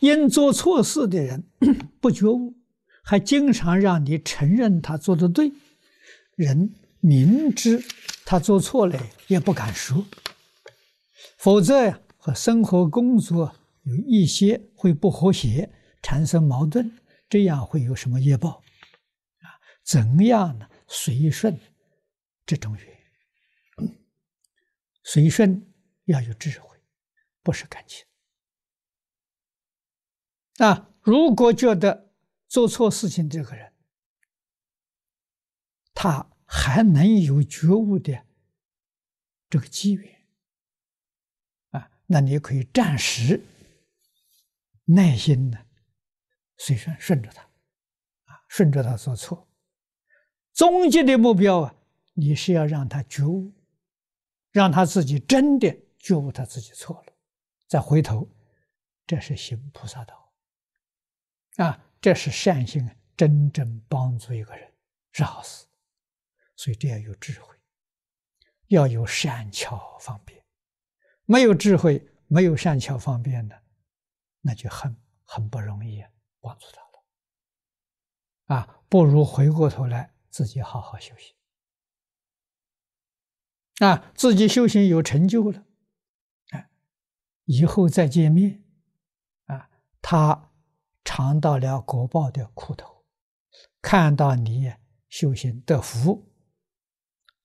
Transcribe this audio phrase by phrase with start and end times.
[0.00, 1.44] 因做错事的人
[2.00, 2.54] 不觉悟，
[3.02, 5.52] 还经常让你承认他做的对，
[6.36, 7.82] 人明知
[8.24, 10.04] 他做错了也不敢说，
[11.36, 15.70] 否则呀，和生活工作有一些会不和谐，
[16.02, 16.90] 产生矛盾，
[17.28, 18.62] 这样会有什么业报？
[19.40, 20.68] 啊，怎样呢？
[20.86, 21.58] 随顺
[22.46, 23.94] 这种缘，
[25.02, 25.66] 随顺
[26.04, 26.76] 要有智慧，
[27.42, 28.04] 不是感情。
[30.58, 32.12] 啊，如果觉得
[32.48, 33.72] 做错事情这个人，
[35.94, 38.24] 他还能有觉悟的
[39.48, 40.26] 这个机缘，
[41.70, 43.42] 啊，那你可以暂时
[44.84, 45.66] 耐心的
[46.56, 47.42] 随顺顺着他，
[48.24, 49.48] 啊，顺着他做错。
[50.52, 51.74] 终极的目标啊，
[52.14, 53.52] 你是要让他觉悟，
[54.50, 57.12] 让他自己真的觉悟他自己错了，
[57.68, 58.28] 再回头，
[59.06, 60.27] 这是行菩萨道。
[61.58, 64.72] 啊，这是善行，真正帮助一个人
[65.10, 65.66] 是好事，
[66.54, 67.56] 所以这要有智慧，
[68.68, 70.44] 要有善巧方便。
[71.24, 73.60] 没有智慧，没有善巧方便的，
[74.40, 76.04] 那就很很不容易
[76.40, 78.56] 帮助他了。
[78.56, 81.34] 啊，不如回过头来自己好好修行。
[83.84, 85.66] 啊，自己修行有成就了，
[86.50, 86.70] 啊，
[87.46, 88.62] 以后再见面，
[89.46, 89.68] 啊，
[90.00, 90.44] 他。
[91.08, 93.02] 尝到了果报的苦头，
[93.80, 94.70] 看到你
[95.08, 96.30] 修行得福，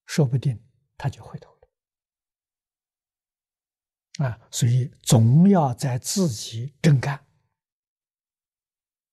[0.05, 0.61] 说不定
[0.97, 1.49] 他就回头
[4.17, 4.47] 了啊！
[4.51, 7.25] 所以总要在自己真干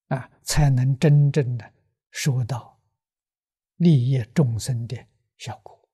[0.08, 1.72] 啊，才能真正的
[2.10, 2.82] 收到
[3.76, 5.06] 利益众生的
[5.38, 5.88] 效果。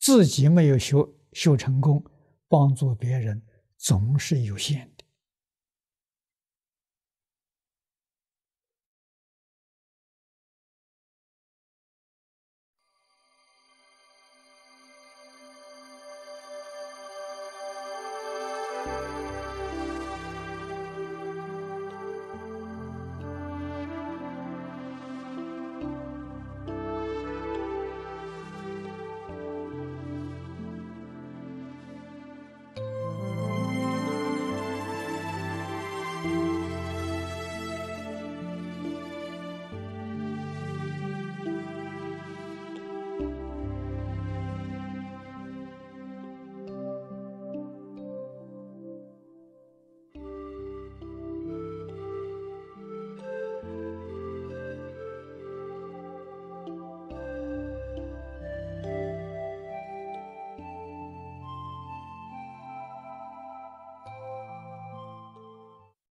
[0.00, 2.04] 自己没有修修成功，
[2.48, 3.40] 帮助别人
[3.76, 4.92] 总是有限。